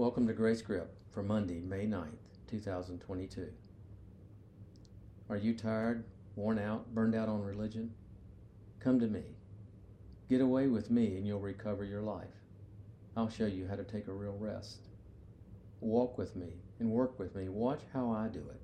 [0.00, 3.48] Welcome to Grace Gripped for Monday, May 9th, 2022.
[5.28, 6.04] Are you tired,
[6.36, 7.92] worn out, burned out on religion?
[8.78, 9.24] Come to me.
[10.30, 12.32] Get away with me and you'll recover your life.
[13.14, 14.88] I'll show you how to take a real rest.
[15.82, 17.50] Walk with me and work with me.
[17.50, 18.62] Watch how I do it.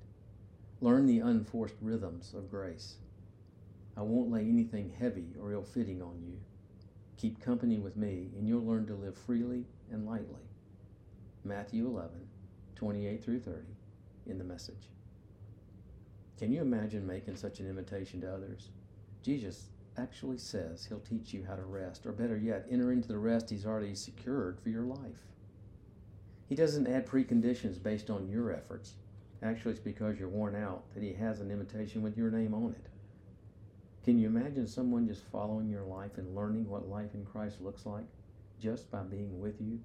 [0.81, 2.95] Learn the unforced rhythms of grace.
[3.95, 6.39] I won't lay anything heavy or ill fitting on you.
[7.17, 10.41] Keep company with me, and you'll learn to live freely and lightly.
[11.47, 12.27] Matthew 11,
[12.75, 13.61] 28 through 30,
[14.25, 14.89] in the message.
[16.37, 18.69] Can you imagine making such an invitation to others?
[19.23, 23.17] Jesus actually says he'll teach you how to rest, or better yet, enter into the
[23.17, 25.25] rest he's already secured for your life.
[26.47, 28.95] He doesn't add preconditions based on your efforts.
[29.41, 32.71] Actually, it's because you're worn out that he has an invitation with your name on
[32.71, 32.89] it.
[34.03, 37.85] Can you imagine someone just following your life and learning what life in Christ looks
[37.85, 38.05] like
[38.59, 39.79] just by being with you?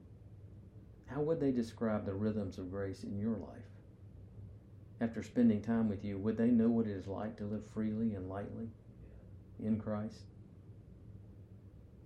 [1.14, 3.68] How would they describe the rhythms of grace in your life?
[5.00, 8.14] After spending time with you, would they know what it is like to live freely
[8.14, 8.68] and lightly
[9.62, 10.22] in Christ?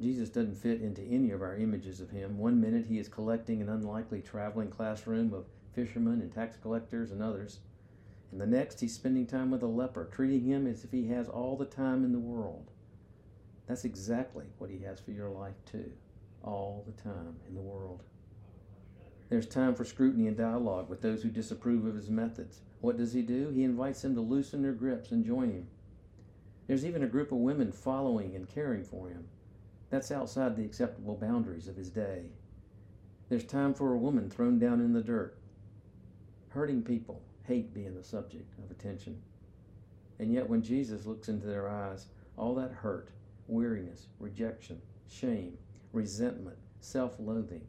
[0.00, 2.36] Jesus doesn't fit into any of our images of him.
[2.36, 7.22] One minute he is collecting an unlikely traveling classroom of fishermen and tax collectors and
[7.22, 7.60] others.
[8.32, 11.28] And the next he's spending time with a leper, treating him as if he has
[11.28, 12.70] all the time in the world.
[13.68, 15.92] That's exactly what he has for your life, too.
[16.42, 18.02] All the time in the world.
[19.28, 22.60] There's time for scrutiny and dialogue with those who disapprove of his methods.
[22.80, 23.50] What does he do?
[23.50, 25.66] He invites them to loosen their grips and join him.
[26.66, 29.28] There's even a group of women following and caring for him.
[29.90, 32.26] That's outside the acceptable boundaries of his day.
[33.28, 35.38] There's time for a woman thrown down in the dirt.
[36.48, 39.20] Hurting people, hate being the subject of attention.
[40.18, 43.10] And yet, when Jesus looks into their eyes, all that hurt,
[43.48, 45.58] weariness, rejection, shame,
[45.92, 47.66] resentment, self loathing,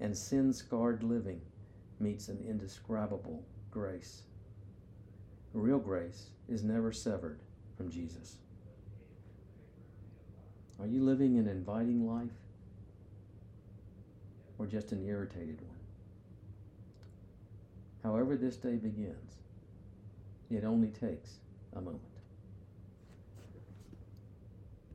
[0.00, 1.40] and sin scarred living
[1.98, 4.22] meets an indescribable grace.
[5.52, 7.40] Real grace is never severed
[7.76, 8.36] from Jesus.
[10.80, 12.30] Are you living an inviting life
[14.58, 15.76] or just an irritated one?
[18.02, 19.34] However, this day begins,
[20.50, 21.34] it only takes
[21.74, 22.00] a moment.